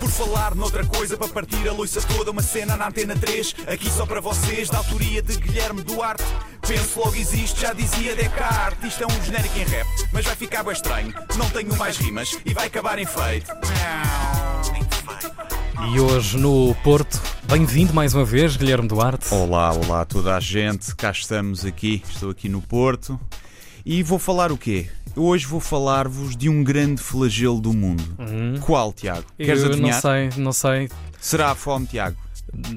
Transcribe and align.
Por 0.00 0.10
falar 0.10 0.54
noutra 0.54 0.84
coisa, 0.84 1.16
para 1.16 1.28
partir 1.28 1.68
a 1.68 1.72
loiça 1.72 2.00
toda, 2.02 2.30
uma 2.30 2.42
cena 2.42 2.76
na 2.76 2.88
antena 2.88 3.16
3, 3.16 3.54
aqui 3.66 3.90
só 3.90 4.04
para 4.04 4.20
vocês, 4.20 4.68
da 4.68 4.78
autoria 4.78 5.22
de 5.22 5.36
Guilherme 5.36 5.82
Duarte. 5.82 6.24
Penso 6.66 6.98
logo 7.00 7.14
existe, 7.14 7.60
já 7.60 7.72
dizia 7.72 8.14
Descartes. 8.14 8.92
Isto 8.92 9.04
é 9.04 9.06
um 9.06 9.24
genérico 9.24 9.58
em 9.58 9.64
rap, 9.64 9.86
mas 10.12 10.24
vai 10.24 10.36
ficar 10.36 10.62
bem 10.62 10.72
estranho. 10.72 11.14
Não 11.36 11.48
tenho 11.50 11.76
mais 11.76 11.96
rimas 11.96 12.38
e 12.44 12.52
vai 12.52 12.66
acabar 12.66 12.98
em 12.98 13.06
feito. 13.06 13.50
E 15.92 16.00
hoje 16.00 16.36
no 16.36 16.74
Porto, 16.82 17.20
bem-vindo 17.44 17.94
mais 17.94 18.12
uma 18.12 18.24
vez, 18.24 18.56
Guilherme 18.56 18.88
Duarte. 18.88 19.32
Olá, 19.32 19.72
olá 19.72 20.02
a 20.02 20.04
toda 20.04 20.36
a 20.36 20.40
gente, 20.40 20.94
cá 20.96 21.10
estamos 21.10 21.64
aqui, 21.64 22.02
estou 22.08 22.30
aqui 22.30 22.48
no 22.48 22.60
Porto 22.60 23.18
e 23.84 24.02
vou 24.02 24.18
falar 24.18 24.52
o 24.52 24.56
quê? 24.56 24.88
Hoje 25.16 25.46
vou 25.46 25.60
falar-vos 25.60 26.36
de 26.36 26.48
um 26.48 26.62
grande 26.62 27.02
flagelo 27.02 27.60
do 27.60 27.72
mundo. 27.72 28.04
Qual, 28.60 28.92
Tiago? 28.92 29.24
Queres. 29.36 29.62
Eu 29.62 29.68
adivinhar? 29.70 29.94
não 29.94 30.00
sei, 30.00 30.30
não 30.36 30.52
sei. 30.52 30.88
Será 31.20 31.50
a 31.50 31.54
fome, 31.54 31.86
Tiago? 31.86 32.16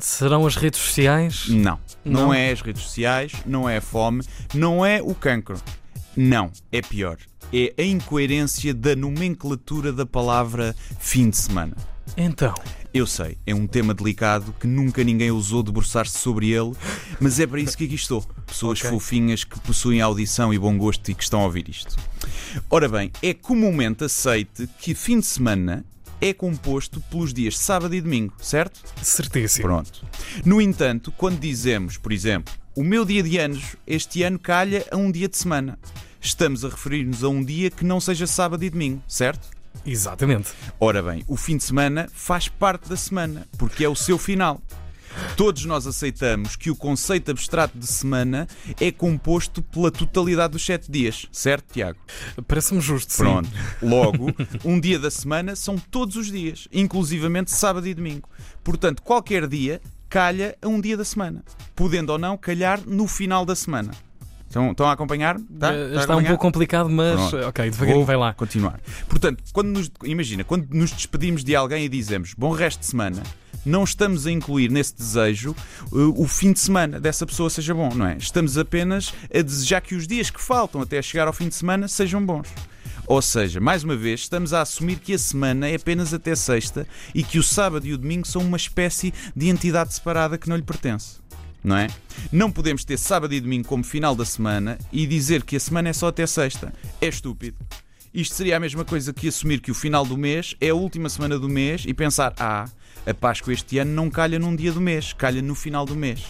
Serão 0.00 0.46
as 0.46 0.56
redes 0.56 0.80
sociais? 0.80 1.48
Não. 1.48 1.78
não. 2.04 2.22
Não? 2.26 2.34
é 2.34 2.50
as 2.50 2.60
redes 2.60 2.82
sociais, 2.82 3.32
não 3.44 3.68
é 3.68 3.78
a 3.78 3.80
fome, 3.80 4.22
não 4.54 4.84
é 4.84 5.02
o 5.02 5.14
cancro. 5.14 5.60
Não, 6.16 6.50
é 6.72 6.80
pior. 6.80 7.18
É 7.52 7.72
a 7.78 7.82
incoerência 7.82 8.74
da 8.74 8.94
nomenclatura 8.94 9.92
da 9.92 10.06
palavra 10.06 10.74
fim 10.98 11.30
de 11.30 11.36
semana. 11.36 11.76
Então, 12.16 12.54
Eu 12.94 13.06
sei, 13.06 13.36
é 13.46 13.54
um 13.54 13.66
tema 13.66 13.92
delicado 13.92 14.54
que 14.58 14.66
nunca 14.66 15.04
ninguém 15.04 15.30
ousou 15.30 15.62
debruçar-se 15.62 16.18
sobre 16.18 16.50
ele, 16.50 16.72
mas 17.20 17.38
é 17.38 17.46
para 17.46 17.60
isso 17.60 17.76
que 17.76 17.84
aqui 17.84 17.94
estou. 17.94 18.22
Pessoas 18.46 18.78
Ok. 18.80 18.90
fofinhas 18.90 19.44
que 19.44 19.60
possuem 19.60 20.00
audição 20.00 20.52
e 20.54 20.58
bom 20.58 20.76
gosto 20.78 21.10
e 21.10 21.14
que 21.14 21.22
estão 21.22 21.40
a 21.40 21.44
ouvir 21.44 21.68
isto. 21.68 21.94
Ora 22.70 22.88
bem, 22.88 23.12
é 23.22 23.34
comumente 23.34 24.04
aceite 24.04 24.68
que 24.80 24.94
fim 24.94 25.20
de 25.20 25.26
semana 25.26 25.84
é 26.20 26.32
composto 26.32 27.00
pelos 27.10 27.32
dias 27.34 27.58
sábado 27.58 27.94
e 27.94 28.00
domingo, 28.00 28.32
certo? 28.40 28.80
certíssimo. 29.02 29.66
Pronto. 29.66 30.04
No 30.44 30.60
entanto, 30.60 31.12
quando 31.12 31.38
dizemos, 31.38 31.98
por 31.98 32.10
exemplo, 32.10 32.52
o 32.74 32.82
meu 32.82 33.04
dia 33.04 33.22
de 33.22 33.38
anos 33.38 33.76
este 33.86 34.22
ano 34.22 34.38
calha 34.38 34.84
a 34.90 34.96
um 34.96 35.12
dia 35.12 35.28
de 35.28 35.36
semana, 35.36 35.78
estamos 36.20 36.64
a 36.64 36.70
referir-nos 36.70 37.22
a 37.22 37.28
um 37.28 37.44
dia 37.44 37.70
que 37.70 37.84
não 37.84 38.00
seja 38.00 38.26
sábado 38.26 38.64
e 38.64 38.70
domingo, 38.70 39.02
certo? 39.06 39.57
Exatamente. 39.84 40.50
Ora 40.78 41.02
bem, 41.02 41.24
o 41.26 41.36
fim 41.36 41.56
de 41.56 41.64
semana 41.64 42.08
faz 42.12 42.48
parte 42.48 42.88
da 42.88 42.96
semana, 42.96 43.46
porque 43.56 43.84
é 43.84 43.88
o 43.88 43.96
seu 43.96 44.18
final. 44.18 44.60
Todos 45.36 45.64
nós 45.64 45.86
aceitamos 45.86 46.56
que 46.56 46.70
o 46.70 46.76
conceito 46.76 47.30
abstrato 47.30 47.78
de 47.78 47.86
semana 47.86 48.46
é 48.80 48.90
composto 48.92 49.62
pela 49.62 49.90
totalidade 49.90 50.52
dos 50.52 50.64
sete 50.64 50.90
dias, 50.90 51.26
certo, 51.32 51.72
Tiago? 51.72 51.98
Parece-me 52.46 52.80
justo, 52.80 53.12
sim. 53.12 53.22
Pronto. 53.22 53.48
Logo, 53.82 54.32
um 54.64 54.78
dia 54.78 54.98
da 54.98 55.10
semana 55.10 55.56
são 55.56 55.78
todos 55.78 56.16
os 56.16 56.30
dias, 56.30 56.68
inclusivamente 56.72 57.50
sábado 57.50 57.86
e 57.86 57.94
domingo. 57.94 58.28
Portanto, 58.62 59.02
qualquer 59.02 59.46
dia 59.46 59.80
calha 60.08 60.56
a 60.62 60.68
um 60.68 60.80
dia 60.80 60.96
da 60.96 61.04
semana, 61.04 61.44
podendo 61.74 62.12
ou 62.12 62.18
não 62.18 62.36
calhar 62.36 62.80
no 62.86 63.06
final 63.06 63.44
da 63.44 63.54
semana. 63.54 63.92
Estão, 64.48 64.70
estão 64.70 64.86
a 64.88 64.92
acompanhar? 64.92 65.36
Tá? 65.38 65.42
Eh, 65.42 65.48
Está 65.48 65.60
a 65.60 65.84
Está 65.84 65.98
um 65.98 66.02
acompanhar? 66.02 66.28
pouco 66.30 66.42
complicado, 66.42 66.88
mas 66.88 67.30
Pronto. 67.30 67.46
ok, 67.48 67.70
devagarinho 67.70 68.04
vai 68.06 68.16
lá. 68.16 68.32
Continuar. 68.32 68.80
Portanto, 69.06 69.42
quando 69.52 69.68
nos, 69.68 69.90
imagina, 70.04 70.42
quando 70.42 70.66
nos 70.72 70.90
despedimos 70.90 71.44
de 71.44 71.54
alguém 71.54 71.84
e 71.84 71.88
dizemos 71.88 72.32
bom 72.36 72.50
resto 72.52 72.80
de 72.80 72.86
semana, 72.86 73.22
não 73.66 73.84
estamos 73.84 74.26
a 74.26 74.30
incluir 74.32 74.70
nesse 74.70 74.96
desejo 74.96 75.54
uh, 75.92 76.22
o 76.22 76.26
fim 76.26 76.52
de 76.54 76.60
semana 76.60 76.98
dessa 76.98 77.26
pessoa 77.26 77.50
seja 77.50 77.74
bom, 77.74 77.90
não 77.94 78.06
é? 78.06 78.16
Estamos 78.16 78.56
apenas 78.56 79.12
a 79.34 79.42
desejar 79.42 79.82
que 79.82 79.94
os 79.94 80.06
dias 80.06 80.30
que 80.30 80.40
faltam 80.40 80.80
até 80.80 81.02
chegar 81.02 81.26
ao 81.26 81.32
fim 81.34 81.48
de 81.48 81.54
semana 81.54 81.86
sejam 81.86 82.24
bons. 82.24 82.48
Ou 83.06 83.20
seja, 83.22 83.58
mais 83.60 83.84
uma 83.84 83.96
vez, 83.96 84.20
estamos 84.20 84.52
a 84.54 84.60
assumir 84.62 84.96
que 84.96 85.12
a 85.14 85.18
semana 85.18 85.68
é 85.68 85.74
apenas 85.74 86.12
até 86.14 86.34
sexta 86.34 86.86
e 87.14 87.22
que 87.22 87.38
o 87.38 87.42
sábado 87.42 87.86
e 87.86 87.92
o 87.92 87.98
domingo 87.98 88.26
são 88.26 88.42
uma 88.42 88.56
espécie 88.56 89.12
de 89.34 89.48
entidade 89.48 89.92
separada 89.94 90.36
que 90.38 90.48
não 90.48 90.56
lhe 90.56 90.62
pertence. 90.62 91.16
Não 91.62 91.76
é? 91.76 91.88
Não 92.30 92.50
podemos 92.50 92.84
ter 92.84 92.98
sábado 92.98 93.34
e 93.34 93.40
domingo 93.40 93.66
como 93.66 93.84
final 93.84 94.14
da 94.14 94.24
semana 94.24 94.78
e 94.92 95.06
dizer 95.06 95.42
que 95.42 95.56
a 95.56 95.60
semana 95.60 95.88
é 95.88 95.92
só 95.92 96.08
até 96.08 96.26
sexta. 96.26 96.72
É 97.00 97.08
estúpido. 97.08 97.56
Isto 98.12 98.34
seria 98.36 98.56
a 98.56 98.60
mesma 98.60 98.84
coisa 98.84 99.12
que 99.12 99.28
assumir 99.28 99.60
que 99.60 99.70
o 99.70 99.74
final 99.74 100.04
do 100.04 100.16
mês 100.16 100.54
é 100.60 100.70
a 100.70 100.74
última 100.74 101.08
semana 101.08 101.38
do 101.38 101.48
mês 101.48 101.84
e 101.86 101.92
pensar: 101.92 102.32
ah, 102.38 102.68
a 103.06 103.14
Páscoa 103.14 103.52
este 103.52 103.78
ano 103.78 103.92
não 103.92 104.10
calha 104.10 104.38
num 104.38 104.54
dia 104.54 104.72
do 104.72 104.80
mês, 104.80 105.12
calha 105.12 105.42
no 105.42 105.54
final 105.54 105.84
do 105.84 105.94
mês. 105.94 106.24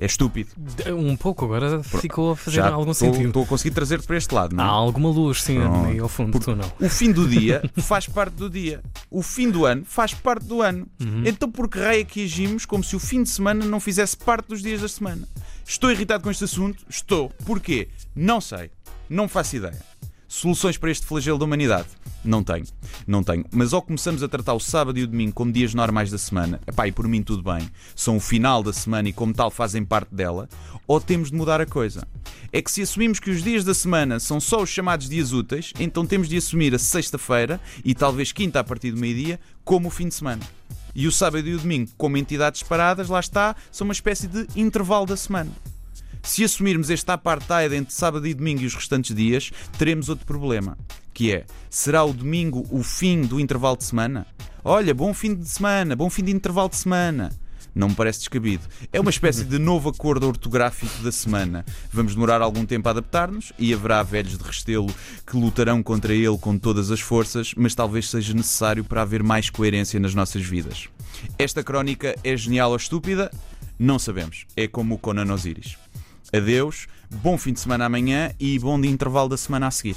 É 0.00 0.06
estúpido. 0.06 0.50
Um 0.96 1.16
pouco, 1.16 1.44
agora 1.44 1.82
ficou 1.82 2.30
a 2.30 2.36
fazer 2.36 2.56
Já 2.58 2.68
algum 2.70 2.92
estou, 2.92 3.08
sentido. 3.12 3.26
estou 3.26 3.42
a 3.42 3.46
conseguir 3.46 3.74
trazer-te 3.74 4.06
para 4.06 4.16
este 4.16 4.32
lado, 4.32 4.54
não 4.54 4.62
Há 4.62 4.66
é? 4.68 4.70
alguma 4.70 5.08
luz, 5.08 5.42
sim, 5.42 5.58
aí 5.86 5.98
ao 5.98 6.08
fundo 6.08 6.38
do 6.38 6.44
túnel. 6.44 6.72
O 6.80 6.88
fim 6.88 7.10
do 7.10 7.28
dia 7.28 7.62
faz 7.82 8.06
parte 8.06 8.34
do 8.34 8.48
dia. 8.48 8.80
O 9.10 9.22
fim 9.22 9.50
do 9.50 9.66
ano 9.66 9.84
faz 9.84 10.14
parte 10.14 10.46
do 10.46 10.62
ano. 10.62 10.86
Uhum. 11.00 11.24
Então 11.26 11.50
por 11.50 11.68
que 11.68 11.80
raio 11.80 12.02
é 12.02 12.04
que 12.04 12.24
agimos 12.24 12.64
como 12.64 12.84
se 12.84 12.94
o 12.94 13.00
fim 13.00 13.24
de 13.24 13.28
semana 13.28 13.64
não 13.64 13.80
fizesse 13.80 14.16
parte 14.16 14.46
dos 14.48 14.62
dias 14.62 14.80
da 14.80 14.88
semana? 14.88 15.26
Estou 15.66 15.90
irritado 15.90 16.22
com 16.22 16.30
este 16.30 16.44
assunto? 16.44 16.84
Estou. 16.88 17.30
Porquê? 17.44 17.88
Não 18.14 18.40
sei. 18.40 18.70
Não 19.10 19.26
faço 19.26 19.56
ideia. 19.56 19.82
Soluções 20.28 20.76
para 20.76 20.90
este 20.90 21.06
flagelo 21.06 21.38
da 21.38 21.44
humanidade? 21.44 21.88
Não 22.24 22.42
tenho. 22.42 22.64
Não 23.06 23.22
tenho. 23.22 23.44
Mas 23.50 23.72
ou 23.72 23.80
começamos 23.80 24.22
a 24.22 24.28
tratar 24.28 24.54
o 24.54 24.60
sábado 24.60 24.98
e 24.98 25.02
o 25.02 25.06
domingo 25.06 25.32
como 25.32 25.52
dias 25.52 25.72
normais 25.72 26.10
da 26.10 26.18
semana, 26.18 26.60
epá, 26.66 26.88
e 26.88 26.92
por 26.92 27.06
mim 27.06 27.22
tudo 27.22 27.42
bem, 27.42 27.68
são 27.94 28.16
o 28.16 28.20
final 28.20 28.62
da 28.62 28.72
semana 28.72 29.08
e 29.08 29.12
como 29.12 29.32
tal 29.32 29.50
fazem 29.50 29.84
parte 29.84 30.14
dela, 30.14 30.48
ou 30.86 31.00
temos 31.00 31.30
de 31.30 31.36
mudar 31.36 31.60
a 31.60 31.66
coisa. 31.66 32.06
É 32.52 32.60
que 32.60 32.70
se 32.70 32.82
assumimos 32.82 33.20
que 33.20 33.30
os 33.30 33.42
dias 33.42 33.64
da 33.64 33.74
semana 33.74 34.18
são 34.18 34.40
só 34.40 34.62
os 34.62 34.68
chamados 34.68 35.08
dias 35.08 35.32
úteis, 35.32 35.72
então 35.78 36.04
temos 36.04 36.28
de 36.28 36.36
assumir 36.36 36.74
a 36.74 36.78
sexta-feira 36.78 37.60
e 37.84 37.94
talvez 37.94 38.32
quinta 38.32 38.60
a 38.60 38.64
partir 38.64 38.90
do 38.90 39.00
meio-dia 39.00 39.38
como 39.64 39.88
o 39.88 39.90
fim 39.90 40.08
de 40.08 40.14
semana. 40.14 40.42
E 40.94 41.06
o 41.06 41.12
sábado 41.12 41.46
e 41.46 41.54
o 41.54 41.58
domingo, 41.58 41.90
como 41.96 42.16
entidades 42.16 42.60
separadas, 42.60 43.08
lá 43.08 43.20
está, 43.20 43.54
são 43.70 43.86
uma 43.86 43.92
espécie 43.92 44.26
de 44.26 44.46
intervalo 44.56 45.06
da 45.06 45.16
semana. 45.16 45.52
Se 46.22 46.42
assumirmos 46.42 46.90
este 46.90 47.10
apartheid 47.10 47.74
entre 47.74 47.94
sábado 47.94 48.26
e 48.26 48.34
domingo 48.34 48.62
e 48.62 48.66
os 48.66 48.74
restantes 48.74 49.14
dias, 49.14 49.50
teremos 49.78 50.08
outro 50.08 50.26
problema, 50.26 50.76
que 51.18 51.32
é, 51.32 51.44
será 51.68 52.04
o 52.04 52.12
domingo 52.12 52.64
o 52.70 52.80
fim 52.80 53.22
do 53.22 53.40
intervalo 53.40 53.76
de 53.76 53.82
semana? 53.82 54.24
Olha, 54.62 54.94
bom 54.94 55.12
fim 55.12 55.34
de 55.34 55.48
semana, 55.48 55.96
bom 55.96 56.08
fim 56.08 56.22
de 56.22 56.30
intervalo 56.30 56.68
de 56.68 56.76
semana. 56.76 57.32
Não 57.74 57.88
me 57.88 57.94
parece 57.96 58.20
descabido. 58.20 58.62
É 58.92 59.00
uma 59.00 59.10
espécie 59.10 59.42
de 59.42 59.58
novo 59.58 59.88
acordo 59.88 60.28
ortográfico 60.28 61.02
da 61.02 61.10
semana. 61.10 61.64
Vamos 61.92 62.14
demorar 62.14 62.40
algum 62.40 62.64
tempo 62.64 62.86
a 62.86 62.92
adaptar-nos 62.92 63.52
e 63.58 63.74
haverá 63.74 64.00
velhos 64.04 64.38
de 64.38 64.44
Restelo 64.44 64.94
que 65.26 65.36
lutarão 65.36 65.82
contra 65.82 66.14
ele 66.14 66.38
com 66.38 66.56
todas 66.56 66.88
as 66.92 67.00
forças, 67.00 67.52
mas 67.56 67.74
talvez 67.74 68.08
seja 68.08 68.32
necessário 68.32 68.84
para 68.84 69.02
haver 69.02 69.24
mais 69.24 69.50
coerência 69.50 69.98
nas 69.98 70.14
nossas 70.14 70.44
vidas. 70.44 70.88
Esta 71.36 71.64
crónica 71.64 72.14
é 72.22 72.36
genial 72.36 72.70
ou 72.70 72.76
estúpida? 72.76 73.28
Não 73.76 73.98
sabemos. 73.98 74.46
É 74.56 74.68
como 74.68 74.94
o 74.94 74.98
Conan 74.98 75.34
Osiris. 75.34 75.76
Adeus, 76.32 76.86
bom 77.10 77.36
fim 77.36 77.52
de 77.52 77.58
semana 77.58 77.86
amanhã 77.86 78.30
e 78.38 78.56
bom 78.60 78.80
de 78.80 78.86
intervalo 78.86 79.30
da 79.30 79.36
semana 79.36 79.66
a 79.66 79.70
seguir. 79.72 79.96